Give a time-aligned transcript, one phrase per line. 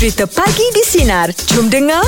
[0.00, 1.28] Cerita Pagi di Sinar.
[1.46, 2.00] Jom dengar.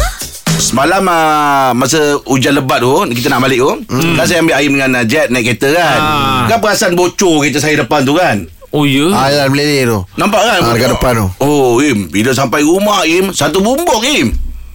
[0.52, 4.14] Semalam uh, masa hujan lebat tu kita nak balik tu hmm.
[4.14, 6.44] kan saya ambil air dengan uh, jet naik kereta kan Ah.
[6.46, 9.98] kan perasan bocor kereta saya depan tu kan Oh ya Ah, jalan meleleh tu.
[10.14, 11.26] nampak kan Ah, dekat depan tu.
[11.40, 14.28] oh Im bila sampai rumah Im satu bumbung Im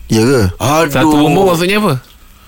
[0.05, 0.41] Ya ke?
[0.55, 1.93] aduh Satu bumbung maksudnya apa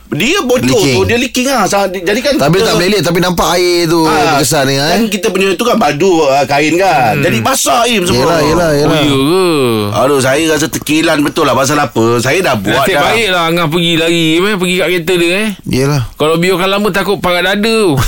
[0.09, 0.95] dia bocor Leaking.
[0.95, 1.63] tu dia leaking lah.
[1.63, 4.89] Sa- jadi kan Tapi kita- tak meleleh tapi nampak air tu Ah, berkesan ni kan
[4.89, 5.01] kan.
[5.07, 7.13] kita punya tu kan badu uh, kain kan.
[7.15, 8.41] Jadi basah Im semua.
[8.41, 8.99] Yelah, yelah, Oh yelah.
[8.99, 9.45] ya ke?
[9.95, 11.53] Aduh saya rasa tekilan betul lah.
[11.53, 12.17] Pasal apa?
[12.17, 13.03] Saya dah buat Nasib dah.
[13.05, 15.49] baik lah Angah pergi lari eh, Pergi kat kereta dia eh.
[15.63, 16.01] Yelah.
[16.15, 17.93] Kalau biarkan lama takut parat dada tu.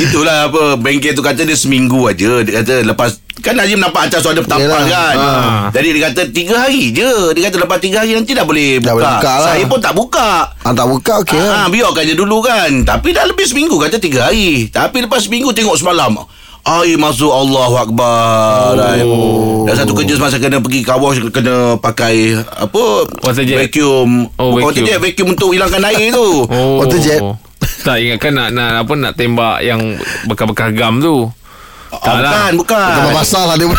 [0.00, 2.42] Itulah apa Bengkel tu kata dia seminggu aja.
[2.42, 4.86] Dia kata lepas Kan Najim nampak atas ada petampal Yelah.
[4.86, 5.28] kan Ha.
[5.70, 8.86] Jadi dia kata Tiga hari je Dia kata lepas tiga hari Nanti dah boleh buka,
[8.86, 9.46] Dah boleh buka lah.
[9.48, 10.28] Saya pun tak buka
[10.60, 11.66] Ah, tak buka okey Ah, lah.
[11.66, 15.74] biarkan je dulu kan Tapi dah lebih seminggu Kata tiga hari Tapi lepas seminggu Tengok
[15.74, 16.14] semalam
[16.64, 19.66] Air masuk Allahu Akbar oh.
[19.66, 22.82] Dan satu kerja semasa Kena pergi car wash Kena pakai Apa
[23.20, 23.58] Water jet.
[23.60, 24.86] Vacuum Oh, water vacuum.
[24.86, 27.20] jet Vacuum untuk hilangkan air tu Oh Water jet.
[27.80, 31.28] Tak ingatkan nak, nak apa nak tembak yang bekas-bekas gam tu.
[31.96, 32.50] Ah, lah.
[32.50, 33.66] Bukan Bukan Tambah basah lah dia.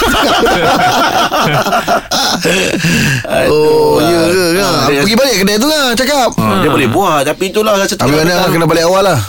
[3.47, 4.43] oh, ya ke?
[4.53, 4.87] kan?
[4.87, 6.29] dia- Pergi balik kedai tu kan cakap.
[6.35, 9.19] Ah, Dia boleh buat Tapi itulah rasa Habis mana tengah- kena balik awal lah.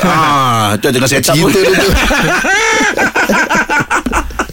[0.00, 1.90] Ah, tu tengah set up Cerita dia tu.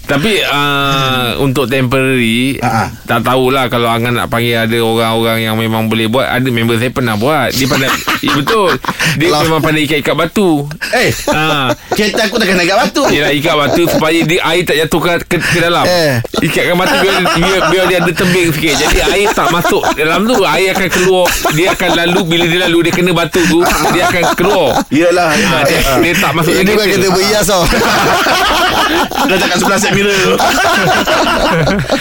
[0.08, 2.88] Tapi uh, untuk temporary ah.
[3.04, 6.24] tak tahulah kalau Angan nak panggil ada orang-orang yang memang boleh buat.
[6.24, 7.52] Ada member saya pernah buat.
[7.52, 7.92] Dia pandai
[8.26, 8.72] ya, betul.
[9.20, 9.44] Dia Lah.
[9.44, 10.64] memang pandai ikat-ikat batu.
[10.90, 11.76] Eh, Ha.
[11.92, 13.04] kereta aku takkan naik kat batu.
[13.06, 15.84] Dia nak ikat batu supaya dia, air tak jatuh ke, ke, ke dalam.
[15.84, 16.24] Eh.
[16.40, 18.74] Ikatkan batu biar, biar, biar dia ada tembing sikit.
[18.80, 20.40] Jadi air tak masuk dalam tu.
[20.42, 21.28] Air akan keluar.
[21.52, 22.20] Dia akan lalu.
[22.24, 23.60] Bila dia lalu, dia kena batu tu.
[23.92, 24.70] Dia akan keluar.
[24.88, 25.62] Yelah, Ha, yelah.
[25.68, 27.64] dia, dia tak masuk Ini bukan kereta berhias tau.
[29.28, 30.34] Dah cakap sebelah set mirror tu.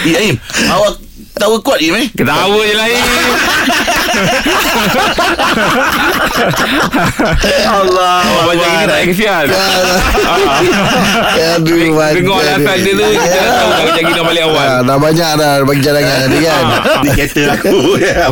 [0.05, 0.37] Ya, Im.
[0.69, 1.01] Awak
[1.37, 2.07] tahu kuat, Im, eh?
[2.13, 2.97] Ketawa je lah Im.
[7.67, 8.23] Allah.
[8.47, 9.47] Macam ini tak kesian.
[11.57, 15.31] Aduh, Dengar alasan dia tu Kita dah tahu Macam kita balik awal Ah, dah banyak
[15.37, 16.65] dah bagi cadangan tadi kan.
[17.01, 17.77] Di kereta aku.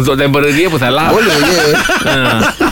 [0.00, 1.62] Untuk temporary apa salah Boleh je.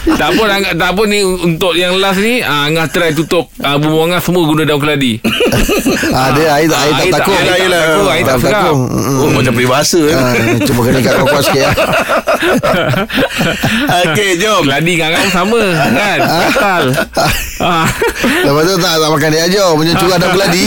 [0.02, 3.76] Tak pun Angah, Tak pun ni Untuk yang last ni ah, Angah try tutup uh,
[3.76, 5.22] Bumbu Angah semua guna daun keladi
[6.12, 7.34] Ah, dia air tak air tak takut.
[7.34, 8.74] Air tak takut Air tak takut.
[9.22, 10.00] Oh, macam peribahasa.
[10.02, 10.12] eh.
[10.12, 11.74] Ah, Cuma kena ikat kuat-kuat sikit lah.
[14.04, 14.62] Okey, jom.
[14.64, 16.84] Keladi dengan Angah sama Kan Asal.
[18.44, 20.64] Lepas tu tak, tak makan dia aja Punya curah dah geladi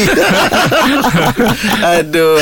[1.97, 2.39] Aduh.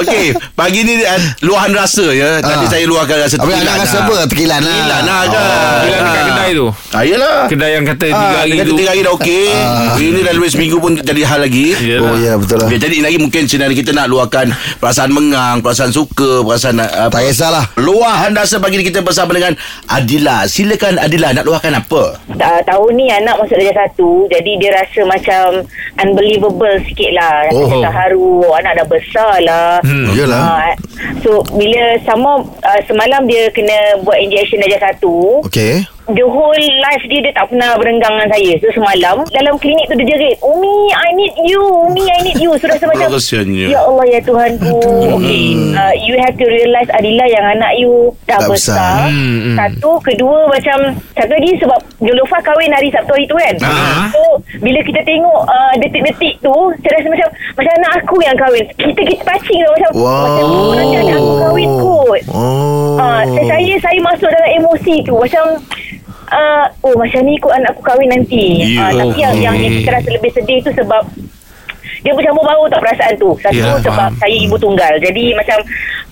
[0.00, 2.38] Okey, pagi ni uh, luahan rasa ya.
[2.38, 4.16] Tadi saya luahkan rasa tekilan anak rasa apa?
[4.28, 6.19] Tekilan lah Tekilan lah kan.
[6.20, 7.36] Dekat kedai tu Ah, yelah.
[7.46, 9.46] Kedai yang kata Tiga Ah, hari kata tu tiga hari dah okey.
[10.00, 11.68] Ini dah lebih seminggu pun jadi hal lagi.
[11.76, 12.04] Yelah.
[12.04, 15.90] Oh ya betul lah Okay, jadi lagi mungkin sebenarnya kita nak luahkan perasaan mengang, perasaan
[15.90, 19.54] suka, perasaan uh, Tak kisahlah Luahan rasa pagi ni kita bersama dengan
[19.86, 20.44] Adila.
[20.44, 22.18] Silakan Adila nak luahkan apa?
[22.20, 25.62] uh, tahun ni anak masuk darjah satu jadi dia rasa macam
[25.98, 27.68] unbelievable sikit lah rasa Oh.
[27.68, 27.82] oh.
[27.82, 30.10] terharu anak dah besar lah Hmm.
[30.12, 30.74] Yelah Uh,
[31.18, 37.04] so bila sama uh, semalam dia kena buat injection darjah satu Okay the whole life
[37.08, 38.52] dia dia tak pernah berenggang dengan saya.
[38.64, 42.52] So semalam dalam klinik tu dia jerit Umi I need you Umi I need you.
[42.56, 43.10] So rasa macam.
[43.70, 44.78] Ya Allah ya Tuhanku
[45.18, 48.94] Okay uh, You have to realise Adila yang anak you Dah Dah besar, besar.
[49.10, 49.56] Hmm, hmm.
[49.56, 50.76] Satu Kedua macam
[51.14, 53.54] Satu lagi sebab Jolofa kahwin hari Sabtu hari tu kan?
[53.62, 54.08] Ah.
[54.10, 54.22] So
[54.62, 57.28] Bila kita tengok uh, Detik-detik tu Saya rasa macam
[57.58, 58.64] Macam anak aku yang kahwin.
[58.78, 60.22] Kita kita touching tau Macam Wow.
[60.24, 60.46] Macam
[60.76, 62.22] nanti anak aku kahwin kot.
[62.32, 62.96] Oh.
[62.96, 65.14] Uh, saya, saya masuk dalam emosi tu.
[65.18, 65.44] Macam
[66.30, 68.88] uh, Oh macam ni kot anak aku kahwin nanti Ya.
[68.88, 71.02] uh, Tapi yang, yang, yang kita rasa lebih sedih tu sebab
[72.00, 74.16] dia bercampur bau tak perasaan tu Satu Ya, sebab faham.
[74.16, 75.58] saya ibu tunggal Jadi macam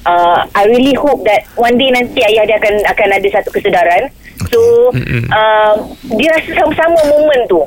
[0.05, 4.13] uh, I really hope that One day nanti ayah dia akan akan ada satu kesedaran
[4.47, 4.61] So
[4.93, 5.25] Mm-mm.
[5.29, 5.75] uh,
[6.13, 7.61] Dia rasa sama-sama moment tu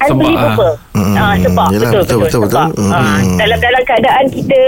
[0.00, 1.14] Sebab, Unbelievable ah.
[1.14, 2.90] Ah, Sebab yelah, betul, betul, betul, betul, sebab, betul.
[2.90, 3.36] ah, Mm.
[3.38, 4.60] Dalam dalam keadaan kita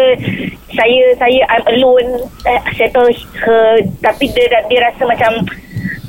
[0.71, 2.09] Saya saya I'm alone
[2.45, 3.11] eh, Settle
[3.41, 3.67] her
[3.99, 5.43] Tapi dia, dia rasa macam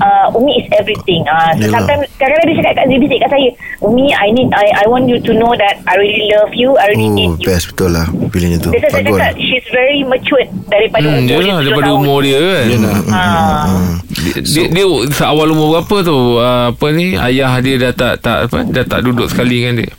[0.04, 1.24] Uh, Umi is everything.
[1.26, 4.84] Uh, so sometimes kadang-kadang dia cakap kat dia bisik kat saya, Umi, I need, I,
[4.84, 7.48] I want you to know that I really love you, I really Oh need you.
[7.48, 8.70] best betul lah Pilihnya tu.
[8.70, 8.92] Bagus.
[8.92, 11.98] cakap She's very matured Daripada Hmm, umur dia daripada 10 tahun.
[11.98, 12.66] umur dia kan?
[13.08, 13.66] Ah.
[14.44, 14.86] dia, dia, dia
[15.24, 16.18] awal umur berapa tu?
[16.36, 17.16] Uh, Apa ni?
[17.16, 19.92] Ayah dia dah tak, tak apa Dah tak duduk sekali dengan dia?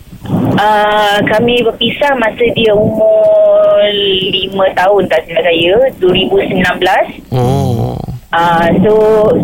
[0.54, 7.73] Uh, kami berpisah masa dia umur 5 tahun tak silap saya 2019 Oh
[8.34, 8.92] uh, so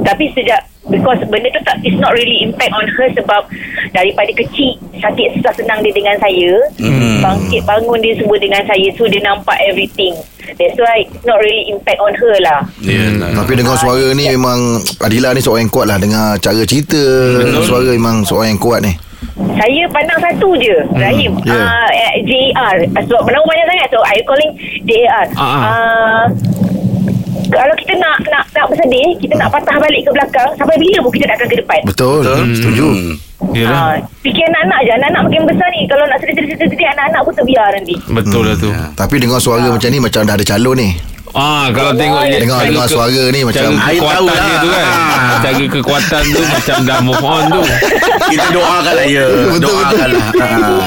[0.02, 3.46] tapi sejak because benda tu tak it's not really impact on her sebab
[3.94, 6.50] daripada kecil sakit susah senang dia dengan saya.
[6.82, 7.22] Hmm.
[7.22, 10.16] bangkit bangun dia semua dengan saya so dia nampak everything.
[10.50, 12.66] That's why it's not really impact on her lah.
[12.82, 13.38] Yalah.
[13.38, 16.98] Tapi dengar suara ni memang Adila ni seorang yang kuat lah Dengar cara cerita
[17.38, 18.90] Dengar suara memang seorang yang kuat ni.
[19.54, 21.38] Saya pandang satu je Rahim.
[21.46, 21.54] Ya.
[21.54, 21.88] uh,
[22.26, 22.76] JAR
[23.06, 24.50] Sebab nama banyak sangat So I calling
[24.82, 25.62] JAR Ah, ah.
[25.62, 26.24] uh,
[27.50, 31.10] Kalau kita nak Nak nak bersedih Kita nak patah balik ke belakang Sampai bila pun
[31.12, 31.80] kita nak akan ke depan?
[31.84, 32.18] Betul,
[32.54, 32.86] Setuju.
[32.88, 33.14] Hmm.
[33.50, 33.76] Yalah.
[33.76, 34.90] uh, Fikir anak-anak je.
[34.94, 37.94] Anak-anak makin besar ni Kalau nak sedih-sedih Anak-anak pun terbiar nanti.
[38.06, 38.70] Betul lah tu.
[38.94, 40.90] Tapi dengar suara macam ni Macam dah ada calon ni
[41.32, 44.58] Ah, kalau tengok je Dengar- cara dengar ke- suara ni macam- cara kekuatan dia lah.
[44.58, 44.84] tu kan.
[44.84, 45.38] Ah.
[45.40, 47.62] Cara kekuatan tu macam dah move on tu.
[48.30, 49.24] Kita doakan lah ya.
[49.48, 50.28] Betul, Doakan lah.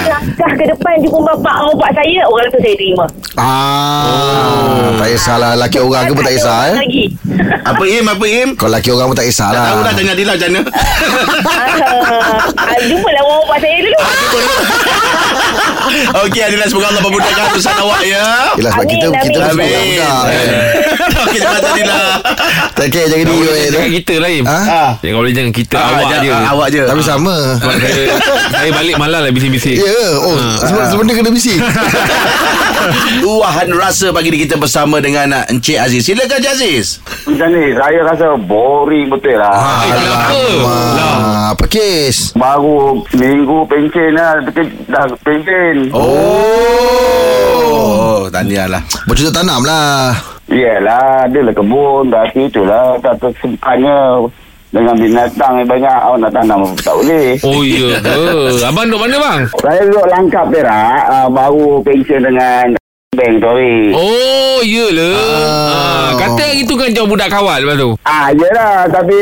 [0.06, 3.06] Langkah ke depan Jumpa bapak Bapak saya Orang tu saya terima
[3.36, 7.04] Ah, Tak kisahlah Laki orang ke pun tak kisah eh Lagi
[7.70, 8.06] Apa Im?
[8.08, 8.50] Apa Im?
[8.54, 10.62] Kalau laki orang pun tak kisah Tak lah tahu dah tanya Adila macam mana.
[12.64, 13.98] Ah, Jumpalah orang bapak saya dulu
[16.22, 18.26] Okey Adila semoga Allah memudahkan urusan awak ya.
[18.56, 20.00] Yelah sebab kita Kita pun amin.
[20.36, 20.48] Kan
[21.24, 22.02] Okey terima kasih Adila.
[22.74, 23.74] Tak kira jaga diri weh, tu.
[23.74, 24.46] Jangan kita lah Im.
[24.46, 24.60] Ha?
[25.00, 26.32] Jangan boleh jangan kita Ah, awak jangan- je.
[26.32, 26.82] ah, Awak je.
[26.84, 27.36] Tapi sama
[28.52, 29.78] saya, balik malam lah bising-bising.
[29.78, 31.56] Ya Oh sebab sebenarnya kena bisi
[33.24, 36.04] Luahan rasa pagi ni kita bersama dengan Encik Aziz.
[36.04, 36.86] Silakan Encik Aziz.
[37.24, 40.44] Macam ni Saya rasa boring betul lah Eh, kenapa?
[40.60, 41.16] Lah.
[41.16, 42.76] Ah, Apa kes Baru
[43.14, 47.43] minggu pencen lah Dah- Dah pencen Oh,
[48.34, 48.82] tahniah lah.
[49.06, 50.18] Bercocok tanam lah
[50.50, 54.28] Yelah Adalah kebun Tapi itulah Tak tersempatnya
[54.74, 58.18] Dengan binatang yang banyak Awak nak tanam Tak boleh Oh ya ke?
[58.68, 59.40] Abang duduk mana bang?
[59.62, 62.66] Saya duduk langkap Perak uh, Baru pencen dengan
[63.14, 64.02] Bank sorry oh.
[64.04, 65.18] Oh iyalah.
[65.18, 67.90] Ah, kata hari tu kan jauh budak kawal lepas tu.
[68.04, 69.18] Ah, yelah Tapi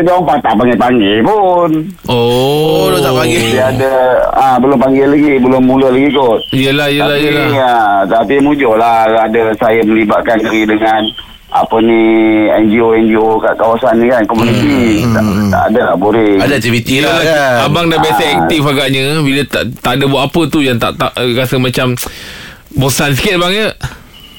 [0.00, 1.70] Diorang pun tak panggil-panggil pun
[2.06, 2.18] Oh,
[2.82, 3.42] Oh, dia tak panggil.
[3.50, 3.92] Dia ada
[4.32, 7.48] ah, Belum panggil lagi Belum mula lagi kot Yelah yelah tapi, yelah.
[7.52, 11.04] Ya, tapi mujur lah ada saya melibatkan diri dengan
[11.50, 11.98] apa ni
[12.46, 17.10] NGO-NGO kat kawasan ni kan komuniti hmm, tak, tak ada lah boring Ada aktiviti lah
[17.10, 17.66] kan.
[17.66, 18.32] Abang dah biasa Ah.
[18.38, 21.98] aktif agaknya Bila tak tak ada buat apa tu Yang tak tak rasa macam
[22.72, 23.68] Bosan sikit bang ya?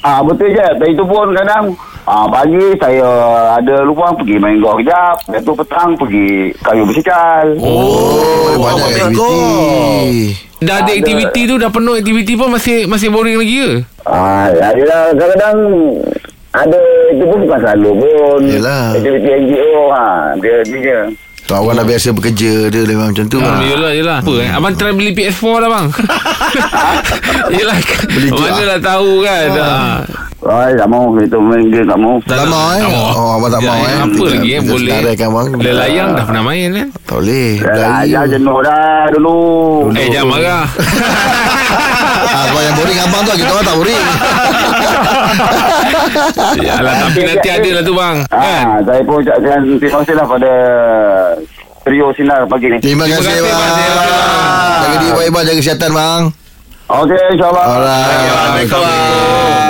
[0.00, 0.64] Ah betul je.
[0.72, 3.06] Tapi itu pun kadang ah pagi saya
[3.54, 5.16] ada luang pergi main golf kejap.
[5.26, 9.34] Lepas tu petang pergi kayu bersikal Oh, Oh, banyak aktiviti.
[10.58, 10.94] Dah ada Ada.
[10.96, 13.70] aktiviti tu Dah penuh aktiviti pun Masih masih boring lagi ke?
[14.04, 15.58] Ah ya yelah kadang-kadang
[16.52, 18.40] ada itu pun bukan selalu pun.
[18.44, 18.92] Yelah.
[18.92, 20.06] aktiviti NGO ha
[20.36, 20.98] dia dia
[21.52, 24.18] So awak dah biasa bekerja Dia memang macam tu Ah, lah yelah, yelah.
[24.24, 24.48] Apa eh?
[24.48, 25.86] Abang try beli PS4 dah bang.
[27.60, 27.76] yelah.
[27.76, 28.64] Je, Mana ah.
[28.72, 29.46] lah tahu kan.
[29.60, 30.31] Ah.
[30.42, 32.18] Ay, tak mau itu main game tak mau.
[32.20, 32.82] Tak Tak mau eh?
[32.82, 33.06] Tak mau.
[33.14, 33.94] Oh abang tak Ya, mau eh?
[33.96, 34.58] Apa Kita- lagi eh?
[34.58, 34.90] kita Boleh.
[34.92, 35.46] senaraikan bang?
[35.56, 37.48] Lelayang dah pernah main kan Tak boleh.
[38.02, 39.38] Ya, jenuh dah dulu.
[39.92, 40.64] Eh jangan marah.
[42.32, 44.02] Ah, Kalau yang boring abang tu Kita orang tak boring.
[46.64, 48.16] Yalah tapi nanti ada lah tu bang.
[48.24, 48.64] Kan?
[48.64, 50.52] Ah, saya pun ucapkan terima kasih lah pada
[51.82, 52.78] trio sinar pagi ni.
[52.80, 53.74] Terima kasih kasih, bang.
[54.82, 56.22] Jaga diri baik bang Jaga kesihatan bang
[56.84, 57.64] Okey, insyaAllah.
[57.64, 58.82] Alright Assalamualaikum.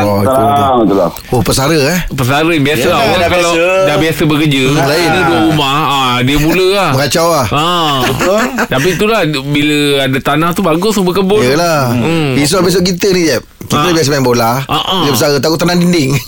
[0.02, 0.18] Oh.
[0.22, 1.10] Assalamualaikum.
[1.30, 3.86] oh pesara eh Pesara biasa lah Orang dah kalau biasa.
[3.86, 5.06] dah biasa bekerja Lain.
[5.06, 8.38] Dia duduk rumah ah, Dia mula lah Mengacau lah Ah, betul.
[8.66, 11.40] Tapi itulah bila ada tanah tu bagus untuk berkebun.
[11.42, 12.34] Yelah Hmm.
[12.34, 13.90] Besok-besok kita ni Jeb Kita Ah.
[13.90, 15.02] biasa main bola Ah, ah.
[15.02, 16.12] Dia besar takut tenang dinding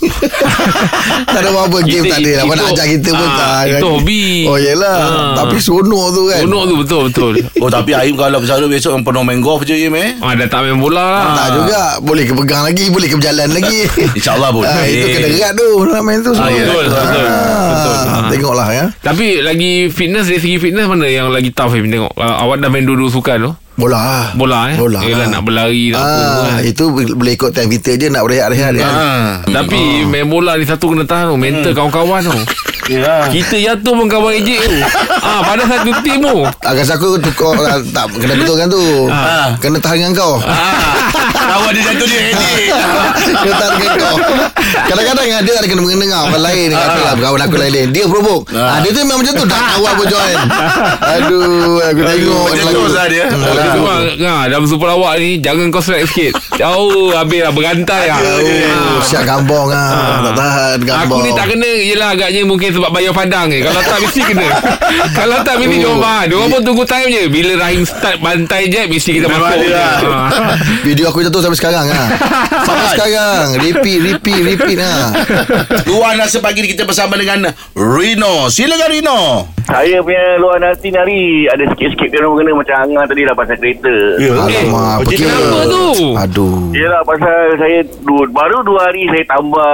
[1.27, 3.61] Tak ada apa-apa game Kita- tak ada lah Apa nak ajak kita pun ah, tak
[3.69, 4.25] itu hobi.
[4.45, 5.33] Oh yelah Ah.
[5.37, 7.33] Tapi seronok tu kan Seronok tu betul betul.
[7.61, 10.15] Oh tapi Aim kalau pesara besok yang penuh main golf je Im eh.
[10.17, 11.25] ah dah tak main bola lah.
[11.35, 13.79] Tak juga Boleh ke pegang lagi Boleh ke berjalan lagi
[14.17, 14.71] InsyaAllah boleh.
[14.71, 16.49] ah, Itu kena gerak tu Nak main tu semua.
[16.49, 17.95] ya, betul, betul, Ah, betul.
[18.07, 18.23] Ah.
[18.27, 22.13] Tengoklah ya Tapi lagi fitness dari segi fitness mana yang lagi tough Im tengok.
[22.15, 23.51] Kalau awak dah main dua-dua sukan tu.
[23.75, 24.79] Bola lah Bola eh.
[24.79, 26.63] Bola Yelah nak berlari nak apa ah, kan.
[26.63, 29.31] Itu boleh ikut time kita je Nak berehat-rehat kan Ah.
[29.43, 32.31] Tapi main bola ni satu kena tahan tu Mental kawan-kawan tu
[32.85, 33.25] Ya.
[33.25, 34.77] Kita jatuh pun kawan ejek tu
[35.25, 39.57] ah, Pada satu tim tu Agas aku tukar ah, Tak kena betulkan tu Ah.
[39.57, 41.09] Kena tahan dengan kau Ah.
[41.35, 42.69] Kawan dia jatuh dia Eddie.
[43.25, 44.15] Kena tahan dengan kau
[44.85, 48.77] Kadang-kadang ada Ada kena mengendengar Orang lain Katalah kawan aku lain-lain Dia provoke ah.
[48.79, 50.37] Dia tu memang macam tu Tak kawan pun join
[51.01, 52.77] Aduh Aku tengok Macam lagu.
[52.79, 53.25] tu lah dia.
[53.25, 53.41] Hmm.
[53.41, 57.51] Lepas tu bang ha, Dalam super lawak ni Jangan kau slack sikit Jauh Habis lah
[57.51, 60.21] Berantai lah Oh, siap gambong ah.
[60.23, 63.79] Tak tahan Aku gambong ni tak kena Yelah agaknya mungkin sebab bayar padang ni Kalau
[63.79, 64.47] tak mesti kena
[65.17, 68.83] Kalau tak mesti diorang faham Diorang pun tunggu time je Bila Rahim start bantai je
[68.91, 69.95] Mesti kita Memang masuk lah.
[70.03, 70.41] Ha.
[70.87, 72.07] Video aku jatuh sampai sekarang ah.
[72.67, 74.93] Sampai sekarang Repeat Repeat Repeat ha.
[75.87, 78.51] Luar nasa pagi ni kita bersama dengan Rino.
[78.51, 79.19] Silakan Rino.
[79.65, 83.57] Saya punya luar nanti ni hari Ada sikit-sikit kena mengena Macam Angah tadi lah Pasal
[83.57, 84.31] kereta Ya.
[84.31, 85.85] Alamak Eh, Perkara kenapa tu?
[86.15, 89.73] Aduh Yelah pasal saya dua, Baru dua hari saya tambah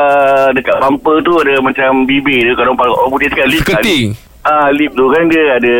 [0.54, 4.06] Dekat bumper tu Ada macam bibir dia Kalau orang putih cakap lip kan Seketing.
[4.42, 5.76] Ah, lip tu kan dia ada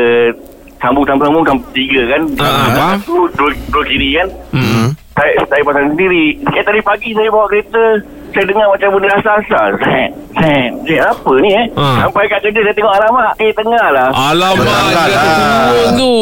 [0.78, 2.98] Sambung-sambung kan Tiga kan Ah, faham.
[3.00, 4.88] Satu, dua, dua kiri kan Hmm.
[5.12, 7.84] saya, saya pasang sendiri Sikit tadi pagi saya bawa kereta
[8.32, 9.70] Saya dengar macam benda asal-asal.
[9.76, 10.10] Zat
[10.88, 11.66] Zat apa ni eh?
[11.76, 12.08] Ah.
[12.08, 14.10] Sampai kat kerja saya tengok alamat Eh tengah lah.
[14.16, 15.92] Alamak Dia lah.
[16.00, 16.16] tu.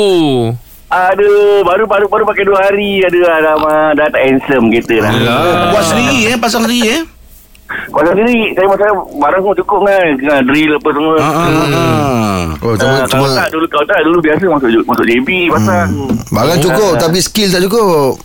[0.89, 5.11] Aduh Baru baru baru pakai dua hari Aduh alamak Dah tak handsome kereta lah.
[5.13, 5.69] Alah.
[5.69, 7.01] Buat sendiri eh, pasang sendiri eh.
[7.93, 10.07] Pasang sendiri Saya pasal barang semua cukup kan.
[10.17, 11.15] Dengan drill apa semua.
[11.21, 12.41] Ha ah, ah.
[12.65, 15.89] Oh, cuma, Ah, cuma Kalau tak dulu Kalau tak dulu biasa Masuk masuk JB Pasang.
[16.33, 18.17] Barang cukup Tapi skill tak cukup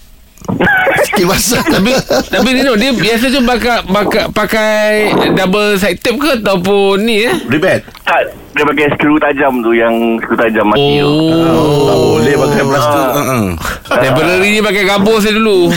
[1.09, 1.91] Skill masak Tapi
[2.29, 4.85] Tapi Rino Dia biasa tu pakai, pakai, pakai
[5.33, 7.89] Double side tape ke Ataupun ni eh Rebate.
[8.05, 12.63] Tak Dia pakai skru tajam tu Yang skru tajam mati tu Oh Tak boleh pakai
[12.63, 13.03] plastik.
[13.03, 13.11] Ah.
[13.11, 13.99] Ha ah.
[14.01, 15.75] Temporary ni pakai kabur saya dulu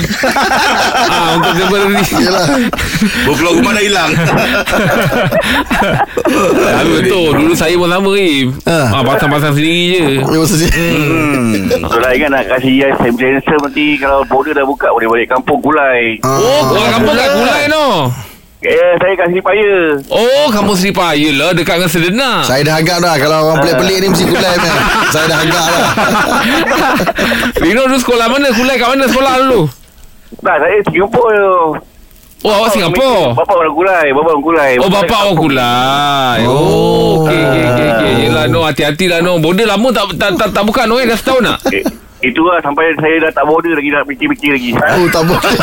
[1.09, 2.45] ah, Untuk temporary Yelah
[3.23, 4.11] Berpeluang rumah dah hilang.
[6.67, 9.01] Tapi betul Dulu saya pun sama Im Ah.
[9.01, 11.69] Pasang-pasang sendiri je Dia maksudnya Hmm.
[11.81, 15.59] So lain kan nak kasih yes Handsome nanti Kalau border dah buka Boleh balik kampung
[15.59, 17.85] kulai Oh Orang kampung kat Kulai no
[18.57, 20.01] Eh saya kasih paya.
[20.09, 23.97] Oh kampung Seri Paya lah Dekat dengan Sedenak Saya dah agak dah Kalau orang pelik-pelik
[24.01, 24.73] ni Mesti kulai man.
[25.13, 25.89] Saya dah agak dah.
[27.61, 28.49] Rino dulu sekolah mana?
[28.49, 29.61] Kulai kat mana sekolah dulu?
[30.41, 31.57] Tak saya Singapura tu
[32.41, 37.29] Oh awak Singapura Bapak orang kulai Bapak orang kulai Oh bapak awak Kulai Oh.
[37.29, 38.11] Okay okay okay, okay.
[38.25, 41.05] Yelah no hati-hati lah no Border lama tak tak, tak, tak buka no eh?
[41.05, 41.57] Dah setahun tak?
[41.77, 41.85] Eh,
[42.27, 45.39] Itu lah Sampai saya dah tak border lagi Dah fikir-fikir lagi Oh tak boleh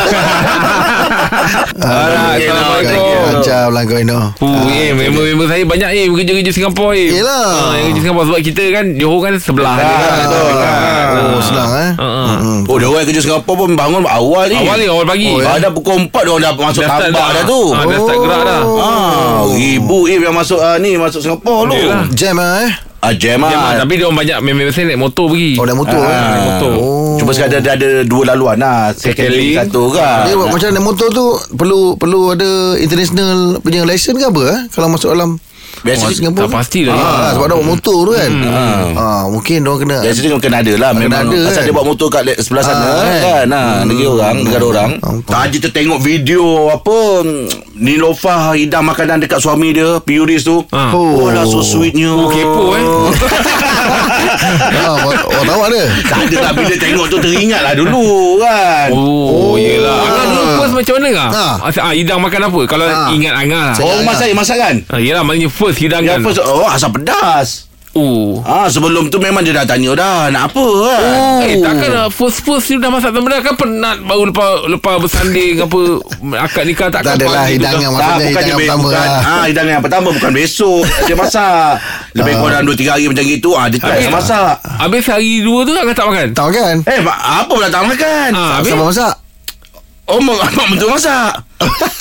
[1.84, 3.13] Alright, Assalamualaikum.
[3.36, 7.10] Macam lah kau Ino Oh, eh, member-member saya banyak eh kerja-kerja Singapura eh.
[7.12, 7.46] Yelah.
[7.50, 10.12] Ha, yang kerja Singapura sebab kita kan Johor kan sebelah dia kan.
[10.20, 10.44] betul.
[10.46, 10.74] Dekat.
[11.14, 12.52] Oh senang eh Ha, ha.
[12.64, 14.56] Oh, dia orang kerja Singapura pun bangun awal ni.
[14.56, 15.30] Awal ni awal pagi.
[15.30, 17.30] Oh, Ada pukul 4 dia orang dah masuk Dah tambak dah.
[17.32, 17.60] dah tu.
[17.68, 18.60] Ha, dah start gerak dah.
[18.76, 21.78] Ah, ribu if yang masuk ah, ni masuk Singapura tu.
[22.14, 23.76] Jam lah eh Ah, jam Ya, mak, ah.
[23.76, 25.52] tapi dia orang banyak member saya naik motor pergi.
[25.54, 26.72] Oh naik motor Ah, eh naik motor.
[26.74, 28.92] Oh Cuma sekadar dia ada dua laluan lah.
[28.92, 29.56] Lane.
[29.64, 30.28] satu kan.
[30.28, 31.26] Dia buat macam naik motor tu
[31.56, 35.40] Perlu perlu ada International punya license ke apa eh Kalau masuk dalam
[35.84, 36.96] Biasa oh, dia- Singapura tak pastilah.
[36.96, 38.30] ah, Sebab dia bawa motor tu kan
[38.96, 41.64] ah, Mungkin dia kena Biasanya kena, kena ada lah Memang ada, Pasal kan?
[41.64, 43.20] dia bawa motor kat sebelah sana Ah, kan?
[43.20, 45.20] kan ha, Negeri orang Negara orang Hmm.
[45.22, 47.20] Tadi tu tengok video Apa
[47.74, 50.88] Nilofa hidang makanan dekat suami dia Puris tu Ah.
[50.90, 52.84] Oh, lah so sweetnya Oh, kepo eh.
[54.80, 58.04] ah, Orang tahu ada Tak ada lah Bila tengok tu teringat lah dulu
[58.38, 60.00] kan Oh, yelah.
[60.00, 61.10] Angah dulu first macam mana?
[61.28, 61.54] Ah.
[61.62, 62.60] Ah, hidang makan apa?
[62.64, 63.12] Kalau Ah.
[63.12, 63.76] ingat Angah lah.
[63.78, 66.16] Oh rumah saya masakan Ah, yelah, maknanya first hidangan.
[66.16, 68.42] Yang first Oh asam pedas Oh.
[68.42, 71.02] Ah sebelum tu memang dia dah tanya dah nak apa kan.
[71.14, 71.46] Oh.
[71.46, 75.62] Eh takkan lah First first ni dah masak tempat kan penat Baru lepas Lepas bersanding
[75.62, 76.02] Apa
[76.34, 79.70] Akad nikah tak Tak adalah hidangan Tak Maksudnya hidangan be- pertama bukan, lah ah, hidangan
[79.70, 81.70] yang pertama bukan besok dia masak.
[82.18, 84.54] Lebih kurang 2 3 hari macam gitu ah dia tak masak.
[84.74, 88.28] Habis hari dua tu Angah tak makan Tahu kan Eh apa pula tak makan?
[88.34, 89.12] Ah, habis Siapa masak
[90.04, 90.96] Oh mak mak mentua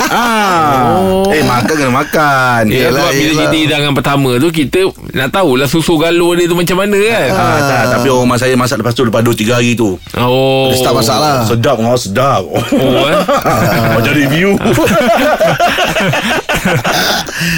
[0.10, 1.24] ah.
[1.28, 2.62] Eh makan kena makan.
[2.68, 4.80] Eh, Yelah, sebab bila kita hidangan pertama tu Kita
[5.12, 8.54] nak tahulah susu galur dia tu macam mana kan Ah, tak, tapi orang rumah saya
[8.54, 9.98] masak lepas tu lepas 2 3 hari tu.
[10.16, 12.42] Oh Dia start masak lah Sedap ngau sedap.
[12.46, 12.62] Oh
[13.06, 13.18] eh
[13.96, 14.50] Macam review.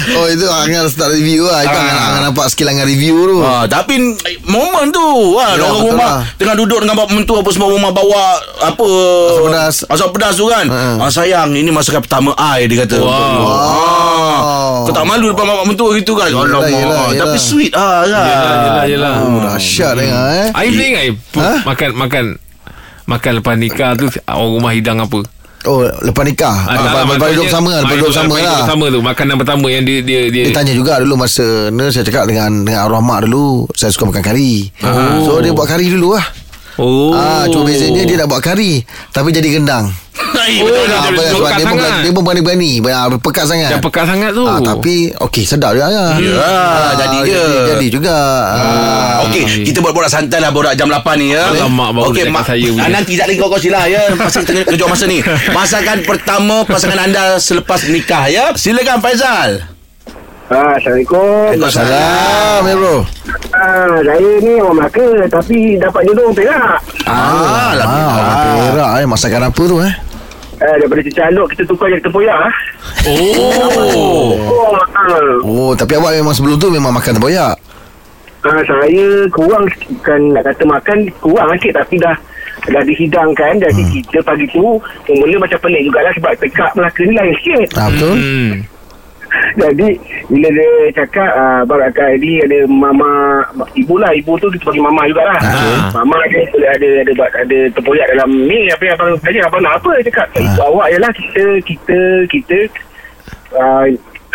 [0.08, 1.78] Oh itu Angan start review lah Itu Ah.
[1.78, 5.82] Angan, Angan nampak skill Angan review tu Ah, tapi eh, momen tu kan Ya, orang
[5.84, 6.34] rumah lah.
[6.34, 8.24] tengah duduk dengan bapak mentua apa semua rumah bawa
[8.60, 8.88] apa
[9.28, 9.76] Asam pedas.
[9.86, 10.98] asam pedas tu kan Ha.
[10.98, 13.42] ah, sayang ini masakan pertama ai dia kata Wow.
[13.46, 16.68] ah, kau tak malu depan bapak mentua gitu kan Yelah, Alamak.
[16.68, 17.20] yelah, yelah.
[17.20, 21.52] tapi sweet ah kan Yelah yelah yelah Oh dahsyat dengar eh Aib ni Aib Ha?
[21.64, 22.24] Makan Makan
[23.06, 25.22] Makan lepas nikah tu Orang rumah hidang apa
[25.64, 28.40] Oh lepas nikah Ah, ah, lah, Lepas lepas hidup sama Ah, Lepas hidup sama lepas
[28.40, 31.46] lah hidup sama tu Makanan pertama yang dia Dia, dia, Dia tanya juga dulu masa
[31.68, 34.70] ni saya cakap dengan dengan arwah mak dulu saya suka makan kari.
[34.80, 35.18] Ah.
[35.20, 36.26] So dia buat kari dulu lah.
[36.76, 39.90] Oh Ah cuma bezanya dia dah buat kari tapi jadi gendang.
[40.46, 41.26] Ai, Oh, betul dah- betul, Ah, dia- betul.
[41.26, 41.98] sebab pekat dia pun sangat.
[41.98, 43.68] dia pun berani-berani, ah, pekat sangat.
[43.68, 46.04] Dah pekat sangat tu Ah, tapi okey sedap dia ya.
[46.14, 46.54] Ya,
[46.96, 47.34] jadi je.
[47.34, 48.16] Jadi, jadi juga.
[48.46, 48.54] Ah.
[48.56, 52.30] Ah, Okey, kita borak-borak santai lah Borak jam 8 ni ya Alamak, baru Okey, dia
[52.30, 52.78] cakap saya punya.
[52.78, 55.18] ah, Nanti tak lagi kau kau sila ya Pasal kita kejauh masa ni
[55.50, 59.50] Masakan pertama Pasangan anda Selepas menikah ya Silakan Faizal
[60.46, 62.96] Ah, Assalamualaikum Salam ya bro.
[63.50, 69.06] ah, Saya ni orang Melaka Tapi dapat jodoh orang Perak Ah, Ah, orang Perak eh
[69.06, 69.94] masakan apa tu eh?
[70.60, 72.54] Uh, daripada Cicaluk kita tukar jadi tempoyak ah.
[73.06, 74.72] Oh Oh,
[75.44, 77.54] Oh tapi awak memang sebelum tu Memang makan tempoyak
[78.46, 82.16] uh, saya kurang bukan nak kata makan kurang sikit tapi dah
[82.66, 83.92] dah dihidangkan jadi hmm.
[84.10, 84.80] kita pagi tu
[85.12, 88.52] mula macam pelik jugalah sebab tekak Melaka ni lain sikit ah, Betul hmm.
[89.56, 89.88] Jadi
[90.28, 90.70] bila dia
[91.02, 93.40] cakap uh, Abang Akak ni ada mama
[93.72, 94.12] ibu lah.
[94.12, 95.38] Ibu tu kita panggil mama jugalah.
[95.40, 95.88] Ah.
[95.96, 98.68] mama dia ada ada ada ada tempoyak dalam ni.
[98.68, 99.90] Apa yang abang tanya abang nak apa?
[100.00, 101.12] Dia cakap ikut awak je lah.
[101.16, 102.58] Kita kita kita
[103.56, 103.86] uh,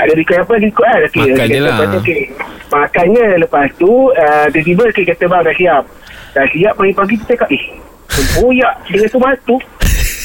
[0.01, 0.53] ada request apa?
[0.58, 0.98] Ikut lah.
[1.05, 1.75] Okay, Makan je lah.
[2.01, 2.22] okay.
[2.72, 5.84] makannya lepas tu uh, tiba-tiba okay, kata bang dah siap.
[6.31, 7.63] Dah siap pagi-pagi kita cakap eh
[8.12, 9.55] tempoyak dengan tomato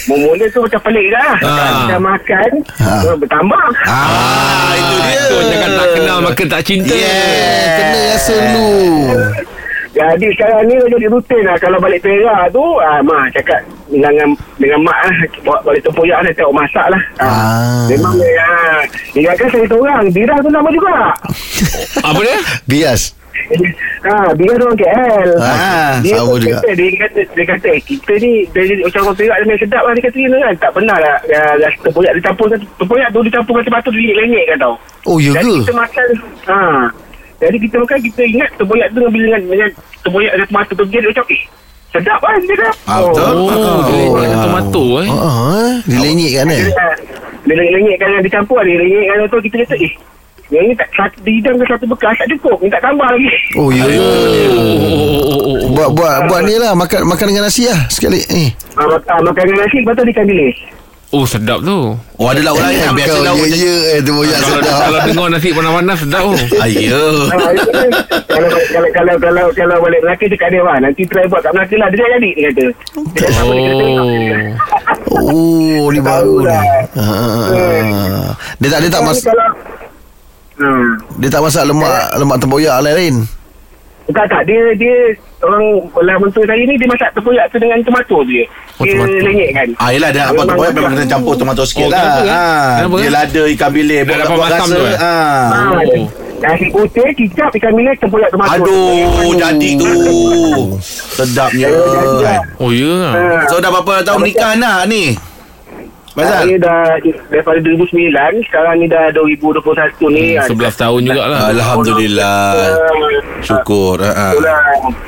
[0.07, 1.33] Mula tu macam pelik dah.
[1.43, 1.71] Ah.
[1.83, 3.03] Kita makan Ah.
[3.03, 3.67] uh, Bertambah.
[3.85, 5.21] Ah, itu dia.
[5.27, 6.95] Tu jangan tak kenal Maka tak cinta.
[6.95, 8.75] Eh, Kena rasa dulu.
[9.97, 11.57] Jadi sekarang ni dah jadi rutin lah.
[11.57, 16.31] Kalau balik Perak tu ah, Mak cakap dengan dengan mak lah bawa balik tempoyak lah
[16.35, 17.03] tengok masak lah.
[17.17, 17.87] Ah.
[17.87, 18.51] memang ya
[19.15, 20.95] ingatkan saya seorang Bira tu nama juga.
[22.05, 22.39] Apa dia?
[22.69, 23.17] Bias
[24.03, 26.59] ha, tu orang KL Ah, dia sama juga.
[26.59, 29.93] kata, dia kata dia kata eh, kita ni dari macam orang Perak dia sedap lah
[29.93, 33.91] dia kata ni kan tak pernah lah ya, ya, tempoyak dicampurkan tempoyak tu dicampurkan batu
[33.91, 34.75] lenyek-lenyek kan tau
[35.05, 36.07] Oh ya Jadi ke kita makan
[36.45, 36.59] ha.
[37.37, 39.71] Jadi kita makan Kita ingat tempoyak tu Bila dengan, dengan
[40.03, 41.43] tempoyak dan tomato tu Dia macam eh
[41.87, 43.23] Sedap kan dia kata Ah, betul.
[43.31, 44.19] Oh, dia Oh.
[44.19, 45.09] dengan tomato eh.
[45.09, 45.23] Ah,
[45.55, 46.62] ah, Dilenyek kan eh
[47.45, 49.93] Dia lenyek-lenyekkan yang dicampur Dia lenyekkan tu Kita kata eh
[50.49, 53.83] yang ni tak satu dihidang ke satu bekas tak cukup minta tambah lagi Oh ya
[53.83, 54.07] ke Oh,
[54.47, 55.59] oh, oh, oh.
[55.69, 58.23] Buat buat buat ni lah makan makan dengan nasi lah sekali.
[58.25, 58.55] Eh.
[58.75, 60.57] ah, mak- ah, makan dengan nasi lepas tu ikan bilis
[61.09, 61.97] oh, sedap tu.
[62.15, 62.83] Oh, ada lauk lain.
[62.93, 64.76] Biasa lauk ya ya eh tu boyak Kalau, sedap.
[64.76, 66.35] kalau dengar nasi panas-panas sedap tu.
[66.76, 67.03] Ya.
[67.33, 67.91] Ah, itu kan.
[68.26, 71.75] kalau, kalau kalau kalau kalau balik Melaka cakap dia wah nanti try buat kat Melaka
[71.75, 72.65] lah dia tak jadi dia kata
[75.09, 75.26] Oh.
[75.26, 76.47] Oh ni baru ni.
[76.47, 76.62] Tahulah.
[76.95, 78.26] Ah, ah, ah.
[78.59, 79.49] Dia tak dia tak mas kalau
[80.59, 80.89] hmm.
[81.17, 83.17] dia tak masak lemak lemak tempoyak lain-lain.
[84.07, 84.95] Tak tak dia dia
[85.43, 85.65] orang
[85.99, 88.47] lah mentua saya ni dia masak tempoyak tu dengan tomato dia.
[88.77, 89.19] Oh, Dia tomato.
[89.21, 89.69] lenyek kan.
[89.77, 91.99] Ah, yelah, dia apa tempoyak memang kena campur tomato sikit Oh, lah.
[91.99, 92.31] kenapa, eh?
[92.79, 93.13] Kenapa, dia eh?
[93.13, 94.01] lada ikan bilis.
[94.01, 94.71] Buat- masam rasa.
[94.71, 94.97] tu, eh?
[94.97, 95.45] Ah.
[95.51, 96.07] Ah, Oh.
[96.37, 98.53] Nasi putih, kicap, ikan bilis, tempoyak tomato.
[98.53, 99.88] Aduh, jadi tu.
[101.16, 101.69] Sedapnya.
[102.61, 102.95] Oh, ya.
[103.09, 105.16] Ah, So, dah berapa tahun menikah nak ni?
[106.16, 106.57] Saya Mazal?
[106.57, 106.96] dah
[107.29, 108.09] daripada 2009
[108.42, 109.61] sekarang ni dah 2021
[110.09, 110.33] ni.
[110.33, 111.40] ah, 11 tahun jugalah.
[111.52, 112.40] Alhamdulillah.
[112.57, 112.72] ah,
[113.44, 114.00] Syukur.
[114.00, 114.33] Ah, ah.
[114.33, 114.59] Itulah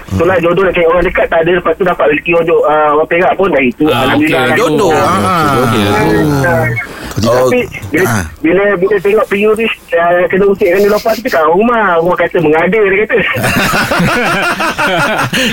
[0.07, 2.89] Itulah jodoh nak cari orang dekat Tak ada Lepas tu dapat rezeki orang, jo- uh,
[2.93, 4.61] orang perak pun Dah itu Ah, Alhamdulillah lah tu.
[4.61, 4.93] Jodoh.
[4.93, 6.65] Ah,
[7.21, 7.27] Ah.
[7.29, 7.35] Lah tu.
[7.35, 7.37] Ah.
[7.37, 8.25] Oh, Tapi bila, ah.
[8.39, 12.17] bila bila tengok PU ni uh, kena usik kan dia lepas tu kat rumah rumah
[12.17, 13.19] kata mengada dia kata.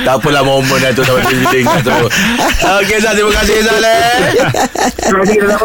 [0.01, 1.91] tak apalah momen dah tu sampai kita ingat tu.
[2.78, 4.17] Okey Zal, terima kasih Zal eh.
[5.06, 5.60] Jadi dalam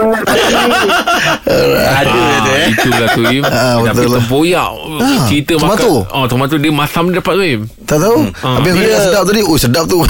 [1.80, 2.66] Ada Ah, tu eh.
[2.70, 3.44] itulah tu Im.
[3.44, 4.12] Ah, Tapi lah.
[4.18, 5.92] tempoyak Ah, Cerita tomato.
[6.02, 8.18] makan Oh tomato dia masam dia dapat tu Im Tak tahu.
[8.40, 8.58] Ah.
[8.58, 9.40] Habis Dia- sedap tadi.
[9.42, 10.00] Oh sedap tu.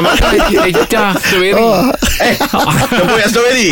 [0.00, 1.86] Makan Eh cecah Strawberry Oh,
[2.20, 2.34] Eh,
[2.90, 3.68] tempoyak strawberry.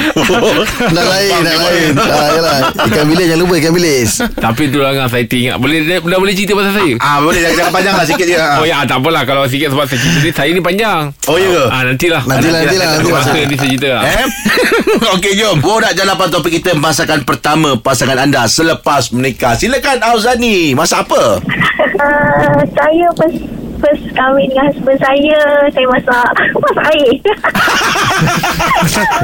[0.00, 0.64] Ah.
[0.90, 1.92] nak lain, nak lain.
[1.94, 2.58] Ah, yalah.
[2.82, 4.10] Ikan bilis jangan lupa ikan bilis.
[4.32, 7.56] Tapi tu lah Saya ingat Boleh dah, dah boleh cerita pasal saya Ah, boleh jangan,
[7.56, 8.36] jangan panjang lah sikit je.
[8.36, 8.58] Ah.
[8.58, 11.48] Oh ya tak apalah Kalau sikit sebab saya cerita ni Saya ni panjang Oh, ya
[11.48, 11.64] ke?
[11.68, 13.42] Ah nantilah Nantilah, nantilah, nanti Masa masuk.
[13.42, 14.24] ni saya cerita lah Eh?
[15.14, 15.56] Okey, jom.
[15.60, 19.54] Borak jalapan topik kita masakan pertama pasangan anda selepas menikah.
[19.54, 20.72] Silakan Auzani.
[20.72, 21.38] Masak apa?
[21.38, 23.40] Uh, saya first
[23.80, 25.38] first kahwin dengan husband saya
[25.72, 26.28] saya masak
[26.62, 27.12] masak air.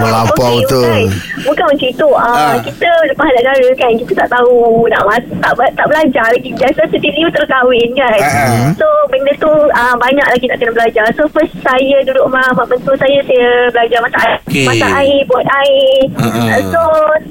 [0.01, 0.83] Melampau Okey, betul.
[0.83, 1.03] Bukan,
[1.45, 2.09] bukan macam itu.
[2.09, 2.61] Uh, Ah.
[2.61, 6.51] Kita lepas negara kan kita tak tahu nak masak tak, tak belajar lagi.
[6.53, 8.19] Biasa setiap terus kahwin kan.
[8.21, 8.69] Ah.
[8.77, 11.05] So benda tu uh, banyak lagi nak kena belajar.
[11.17, 14.39] So first saya duduk rumah mak mentua saya saya belajar masak air.
[14.47, 14.67] Okey.
[14.69, 15.97] Masak air, buat air.
[16.17, 16.49] Ah, ah.
[16.57, 16.83] Uh, so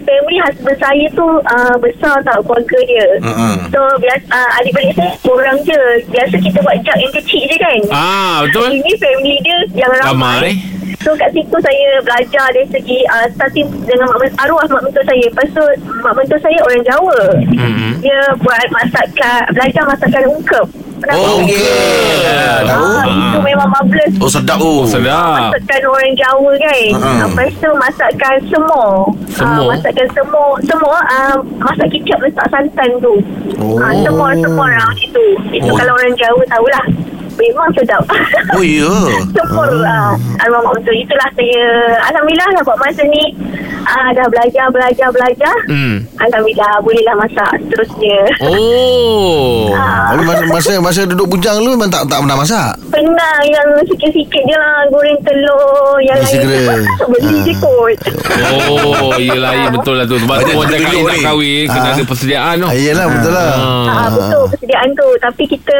[0.04, 3.08] family husband saya tu uh, besar tau keluarga dia.
[3.24, 3.56] Ah.
[3.70, 5.80] So biasa uh, adik-beradik saya kurang je.
[6.10, 7.80] Biasa kita buat jug yang kecil je kan.
[7.90, 10.12] Ah betul Ini family dia yang ramai.
[10.12, 10.54] Ramai.
[11.02, 15.06] So kat situ saya belajar dari segi uh, starting dengan mak men- arwah mak mentua
[15.06, 15.22] saya.
[15.22, 15.64] Lepas tu
[16.02, 17.20] mak mentua saya orang Jawa.
[17.46, 17.90] Mhm.
[18.02, 20.66] Dia buat masakan, belajar masakan ungkep.
[20.96, 21.44] Oh, tahu?
[21.44, 21.60] okey.
[22.66, 22.86] Tahu.
[22.88, 24.14] Ah, itu memang marvelous.
[24.18, 24.88] Oh, sedap oh.
[24.88, 27.18] Sedap Masakan orang Jawa kan uh-huh.
[27.28, 28.84] Lepas tu masakan semua
[29.30, 29.60] Semua?
[29.60, 33.14] uh, Masakan semua Semua uh, Masak kicap letak santan tu
[33.56, 33.78] Oh.
[33.78, 35.76] uh, Semua Semua orang macam tu Itu Oh.
[35.76, 36.86] kalau orang Jawa tahulah
[37.36, 38.04] Memang sedap
[38.52, 38.92] Oh, ya.
[39.36, 41.64] Semua uh, Arwah mak betul Itulah saya
[42.06, 43.36] Alhamdulillah lah buat masa ni
[43.86, 45.54] Ah, dah belajar, belajar, belajar.
[45.70, 46.02] Hmm.
[46.18, 48.18] Alhamdulillah, bolehlah masak seterusnya.
[48.42, 49.70] Oh.
[49.72, 52.74] Ah, Tapi masa, masa masa duduk bujang lu memang tak tak pernah masak.
[52.90, 56.02] pernah yang sikit-sikit je lah goreng telur.
[56.02, 56.42] Yang lain
[57.06, 58.00] beli je kot.
[58.58, 60.18] Oh, yelah, ya betul lah tu.
[60.18, 61.94] Sebab tu orang cakap nak kahwin, kena Ah.
[61.94, 62.66] ada persediaan tu.
[62.66, 63.50] Ah, yelah betul lah.
[63.86, 65.08] Ah, betul persediaan tu.
[65.22, 65.76] Tapi kita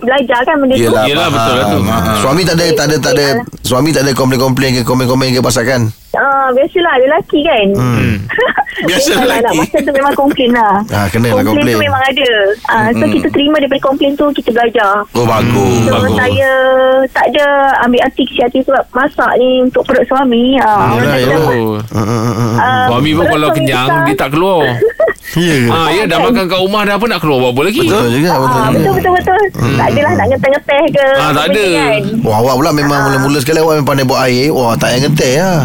[0.00, 0.82] belajar kan benda tu.
[0.82, 1.36] Yelah, Yelah, faham.
[1.36, 1.78] betul lah tu.
[2.20, 3.26] Suami tak ada tak ada tak ada
[3.62, 5.92] suami tak ada komplain-komplain ke komen-komen ke masakan.
[6.10, 7.66] Ah, biasalah lelaki kan.
[7.70, 8.14] Hmm.
[8.88, 9.44] Biasa Kalau lelaki.
[9.46, 10.74] Nak masak tu memang komplain lah.
[10.90, 11.70] Ah, kena lah komplain.
[11.70, 11.74] komplain.
[11.74, 12.30] tu memang ada.
[12.66, 15.06] Ah, so kita terima daripada komplain tu kita belajar.
[15.12, 15.86] Oh bagus.
[15.86, 16.18] So bagus.
[16.18, 16.50] saya
[17.10, 17.46] tak ada
[17.84, 20.58] ambil hati kecil hati sebab masak ni untuk perut suami.
[20.58, 21.38] Ah, Yelah, orang yelah.
[21.38, 21.74] kata, Oh.
[21.90, 22.54] Hmm, hmm, hmm, hmm.
[22.58, 24.06] ah, Suami pun kalau kenyang, besar.
[24.06, 24.60] dia tak keluar.
[25.30, 25.70] Ya ke?
[25.70, 27.86] Ah, ya dah makan kat rumah dah apa nak keluar buat apa lagi?
[27.86, 28.58] Betul juga betul.
[28.58, 29.42] Ah, betul betul betul.
[29.78, 31.06] Tak adalah nak ngeteh-ngeteh ke.
[31.14, 31.64] Ah, tak ada.
[31.70, 32.02] Kan.
[32.26, 34.50] Wah awak pula memang mula-mula sekali awak memang pandai buat air.
[34.50, 35.46] Wah tak payah ngeteh lah.
[35.46, 35.62] Ah,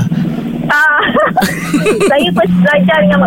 [2.12, 3.20] saya first belajar dengan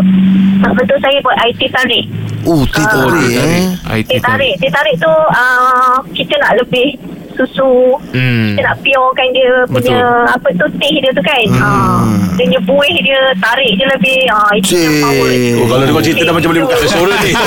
[0.62, 2.04] ah, betul saya buat IT tarik.
[2.46, 3.64] Oh teh Oh, tarik teh eh.
[3.82, 4.04] tarik.
[4.06, 6.96] Teh tarik, teh tarik tu ah, kita nak lebih
[7.34, 7.94] susu.
[8.10, 8.50] Hmm.
[8.50, 10.34] Kita nak purekan dia punya Betul.
[10.34, 11.46] apa tu teh dia tu kan.
[11.58, 12.02] Ah,
[12.34, 15.28] dia punya buih dia tarik dia lebih ah itu yang power.
[15.62, 17.32] Oh, kalau dia cerita dah macam boleh buka restoran ni.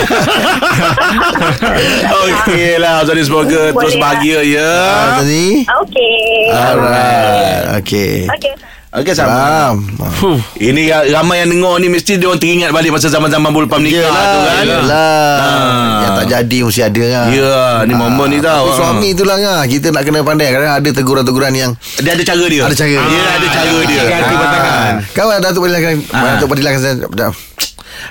[2.24, 3.04] Okey lah.
[3.04, 4.02] Jadi semoga Boleh terus lah.
[4.02, 4.72] bahagia ya.
[4.72, 5.48] Ah, tadi.
[5.84, 6.16] Okey.
[6.52, 7.64] Alright.
[7.84, 8.14] Okey.
[8.32, 8.54] Okey.
[8.92, 9.32] Okey sama.
[9.32, 9.76] Faham.
[10.12, 10.36] Fuh.
[10.60, 14.04] Ini ra- ramai yang dengar ni mesti dia orang teringat balik masa zaman-zaman bulpam nikah
[14.04, 14.12] tu
[14.44, 14.64] kan.
[14.68, 15.32] Yelah.
[15.40, 16.00] Ah.
[16.04, 17.26] Yang tak jadi mesti ada kan.
[17.32, 17.56] Ya,
[17.88, 18.68] ni momen ni tau.
[18.68, 18.76] Tapi Ah.
[18.76, 19.64] suami itulah kan.
[19.64, 20.52] Kita nak kena pandai.
[20.52, 22.62] Kadang ada teguran-teguran yang Dia ada cara dia.
[22.68, 23.00] Ada cara.
[23.00, 24.02] Dia ada cara dia.
[24.04, 24.94] Ganti batangan.
[25.16, 26.22] Kau Datuk Padilakan Ah.
[26.36, 26.80] Datuk Padilakan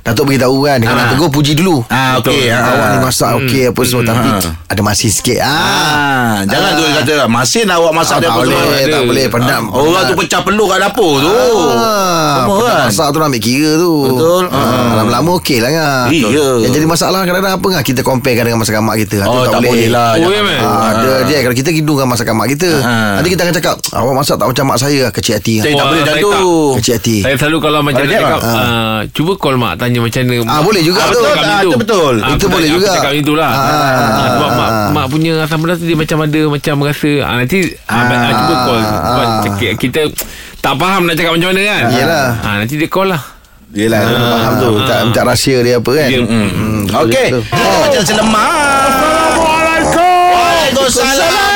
[0.00, 1.00] Datuk beritahu kan Kalau Ah.
[1.00, 2.48] nak tegur puji dulu Ah, okey.
[2.48, 2.62] Ah.
[2.66, 4.52] Awak ni masak okey apa semua Tapi Ah.
[4.66, 5.48] ada masin sikit ah.
[5.50, 8.90] Ah, jangan tu dia kata masin awak masak dia tak apa boleh, semua.
[8.90, 9.62] tak boleh pendam.
[9.66, 11.30] Ah, Orang tu pecah peluk kat dapur tu.
[11.30, 12.86] Semua pendam kan?
[12.86, 14.44] masak tu nak ambil kira tu Betul.
[14.46, 14.56] ah.
[14.56, 14.90] Ah.
[14.96, 16.46] Lama-lama okey lah kan Iya.
[16.60, 19.88] Yang jadi masalah kadang-kadang apa kan Kita comparekan dengan masakan mak kita Oh, tak boleh
[19.88, 20.16] lah.
[20.16, 22.70] Ada dia kalau kita hidungkan masakan mak kita.
[23.16, 25.54] Nanti kita akan cakap, awak masak tak macam mak saya, kecil hati.
[25.60, 26.30] Tak boleh macam tu.
[26.30, 26.40] tak.
[26.78, 27.16] Kecil hati.
[27.20, 28.54] Saya selalu kalau macam nak cakap tak?
[28.60, 31.16] ah, Cuba call mak Tanya macam mana Ah, boleh juga Ah, tu.
[31.16, 32.14] betul, Ah, itu betul.
[32.20, 32.84] Ah, Itu boleh tak- juga.
[32.84, 34.88] Aku cakap macam itulah Ah, ah, ah, Sebab mak, ah.
[34.92, 38.32] mak punya asam pedas tu Dia macam ada Macam rasa ah, Nanti ah, Ah, ah,
[38.36, 39.40] Cuba call Sebab ah.
[39.42, 40.00] cakap- Kita
[40.60, 42.26] Tak faham nak cakap macam mana kan Yelah.
[42.38, 43.22] ah, Nanti dia call lah
[43.70, 44.70] Yelah, Ah, faham tu.
[44.82, 46.08] Tak minta rahsia dia apa kan.
[46.10, 46.26] Hmm.
[46.26, 47.28] Hmm, Okey.
[47.30, 47.42] betul.
[47.54, 48.50] Oh, macam selemah.
[50.28, 51.49] Waalaikumsalam.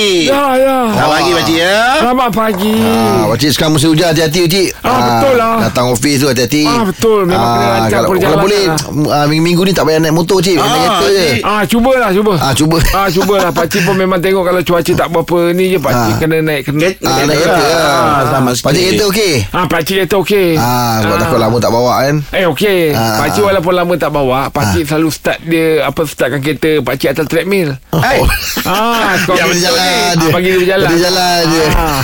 [0.00, 0.24] Pakcik.
[0.26, 1.76] Ya ya Selamat pagi, Pakcik ya.
[2.00, 5.54] Selamat pagi Ah, Pakcik sekarang musim hujan hati-hati Pakcik Ah, betul lah.
[5.60, 7.20] Datang ofis tu hati-hati Ah, betul.
[7.22, 8.78] Memang kena lancar kalau, kalau perjalanan boleh lah.
[9.12, 11.28] ah, Minggu-minggu ni tak payah naik motor Cik Naik Ah, kereta je.
[11.42, 12.32] Ah cubalah cuba.
[12.38, 12.76] Ah, cuba.
[12.90, 16.18] Ah cubalah pakcik pun memang tengok kalau cuaca tak berapa ni je pakcik Ah.
[16.18, 16.88] kena naik kena.
[16.98, 18.66] Ah, naik kereta Ah, lah sama sikit.
[18.66, 20.48] Pakcik kereta okey Ah pakcik kata okey.
[20.56, 22.80] Ah, sebab takut lama tak bawa kan Eh okey.
[22.90, 23.20] Ah.
[23.20, 27.76] Pakcik walaupun lama tak bawa, pakcik selalu start dia apa startkan kereta pakcik atas treadmill.
[27.92, 28.18] Eh,
[28.62, 30.88] Ah, kau Yang boleh jalan Ah, je bagi dia berjalan.
[30.88, 32.00] Dia jalan je Ah.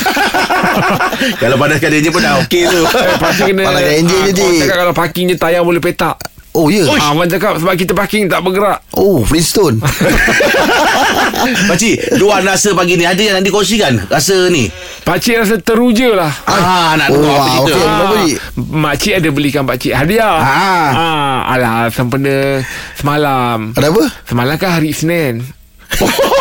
[1.42, 2.80] Kalau padaskan dia je pun dah okey tu.
[3.06, 4.44] Eh, pakcik kena Pandangkan enjin je, ah.
[4.44, 6.16] Orang cakap kalau parking je tayar boleh petak.
[6.52, 8.80] Oh ya Ah, orang cakap sebab kita parking tak bergerak.
[8.92, 9.76] Oh Flintstone
[11.68, 14.66] Pakcik, luar rasa pagi ni ada yang nak dikongsikan rasa ni.
[15.04, 16.32] Pakcik rasa teruja lah.
[16.48, 17.78] Ah, nak Oh, dengar apa wah, cerita.
[17.78, 18.36] Kenapa, Cik?
[18.56, 20.32] Makcik ada belikan pakcik hadiah.
[20.32, 20.88] Ah.
[20.90, 22.64] ah alah sempena
[22.96, 23.76] semalam.
[23.76, 24.04] Ada apa?
[24.26, 25.44] Semalam kan hari Isnin.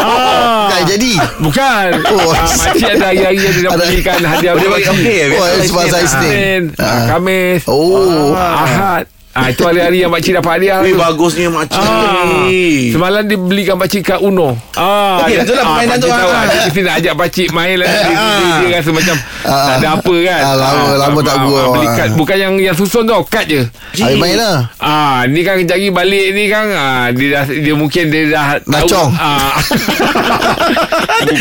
[0.01, 0.67] Ah.
[0.67, 2.31] Tak jadi Bukan Oh.
[2.31, 5.19] ah, Makcik ada hari-hari Dia dah belikan hadiah Oh, dia bagi okey.
[5.33, 6.61] Oh sebab saya ah.
[6.79, 7.05] Ah.
[7.11, 8.33] Khamis Oh.
[8.33, 8.63] ah.
[8.63, 9.03] Ahad
[9.35, 10.97] ah, Itu hari-hari yang makcik dapat hadiah Eh, tu.
[10.97, 12.47] bagusnya makcik Ah,
[12.89, 14.55] semalam dia belikan pakcik kat Uno.
[14.73, 16.43] Ah, Okey, itulah permainan tu, tahu, ah.
[16.45, 17.87] Dia mesti nak ajak pakcik main lah.
[17.91, 19.65] Dia, dia, dia, dia rasa macam Ah.
[19.67, 20.41] tak ada apa kan.
[20.41, 21.61] Ah, lama- lama tak gua.
[21.71, 23.61] Beli kad, bukan yang yang susun tau, kad je.
[23.93, 27.73] Hari main lah Ah, ni kan kejap lagi balik ni kan ah, dia dah dia
[27.73, 28.89] mungkin dia dah Dah tahu.
[28.89, 29.11] cong.
[29.13, 29.53] Ah.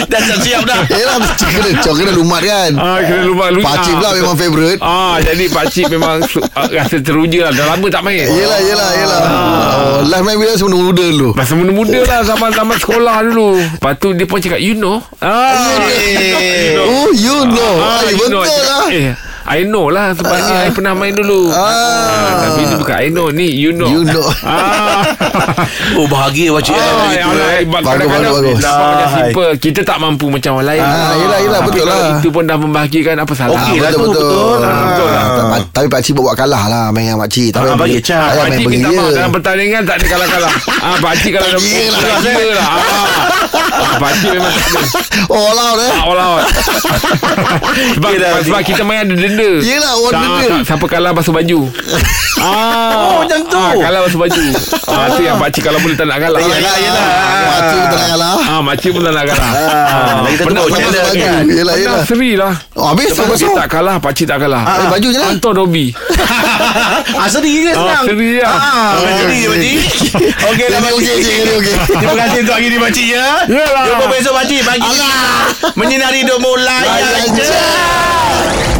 [0.04, 0.80] Dah siap dah.
[0.92, 3.60] Yelah mesti kena Cok kena lumat kan ah, kena lupa lu.
[3.60, 7.52] Pakcik pula memang favourite Ah, jadi pakcik memang su- ah, rasa teruja lah.
[7.54, 8.24] Dah lama tak main.
[8.24, 9.20] Yelah yelah yelah.
[9.28, 10.52] Oh, Last main bila?
[10.56, 11.28] Sebelum muda dulu.
[11.36, 13.60] Masa muda-muda lah Zaman-zaman sekolah dulu.
[13.60, 15.04] Lepas tu dia pun cakap You know.
[15.20, 15.84] Ah.
[16.88, 17.74] Oh you know.
[17.84, 18.40] Ah, Ay, you know.
[18.40, 18.88] Betul lah.
[18.88, 19.12] Eh,
[19.44, 21.52] I know lah sebab ni I pernah main dulu.
[21.52, 22.48] Ah.
[22.48, 23.84] tapi itu bukan I know ni you know.
[23.86, 24.24] You know.
[24.42, 25.04] Ah.
[25.94, 26.74] Oh, bahagia pakcik.
[26.74, 27.62] Ah, eh, ya gitu, Allah, eh.
[27.64, 29.50] Bagus, Kadang-kadang bagus, macam simple.
[29.60, 30.82] Kita tak mampu macam orang lain.
[30.82, 32.18] Ah, yelah, yelah, Tapi betul lah.
[32.18, 33.54] Itu pun dah membahagikan apa salah.
[33.56, 34.26] Okey lah betul, tu, betul.
[34.26, 35.08] betul.
[35.08, 35.30] Ah, Ah.
[35.54, 38.26] tak- Tapi pakcik buat kalah lah Main dengan makcik Tapi Ah, bagi cap.
[38.26, 41.84] Main Pakcik bagi minta maaf Dalam pertandingan tak ada kalah-kalah ah, Pakcik kalau ada kira
[41.86, 42.02] lah.
[42.50, 44.54] Lah ah, Pakcik memang
[45.28, 46.42] Oh lah eh All out
[48.44, 50.46] sebab kita main ada denda Yelah, orang Tak, denda.
[50.48, 51.58] tak, Siapa kalah basuh baju
[52.40, 53.58] ah, Oh, macam tu.
[53.58, 54.44] ah, Kalah basuh baju
[54.86, 57.06] ah, Tu yang pakcik kalau boleh tak nak kalah Yelah, yelah.
[57.44, 60.64] Makcik pun tak nak kalah Ah, makcik pun tak nak kalah Ah, lagi satu Pernah-
[60.68, 61.20] challenge baju.
[61.20, 61.44] kan.
[61.46, 64.86] Yelah yelah Pernah seri lah Oh habis Pakcik Basuh tak kalah Pakcik tak kalah Eh
[64.88, 65.86] baju je lah Anton Dobi
[67.14, 68.04] Ah, seri ke Ah, senang?
[68.06, 68.52] seri lah.
[68.52, 69.78] Ah, seri je, Pakcik.
[70.44, 71.16] Okey lah, Pakcik.
[71.86, 73.26] Terima kasih untuk hari ni, Pakcik, ya.
[73.46, 73.82] Yalah.
[73.86, 74.60] Jumpa besok, Pakcik.
[74.62, 74.94] Pagi.
[75.74, 76.84] Menyinari hidup mulai.
[76.84, 77.46] Layan je.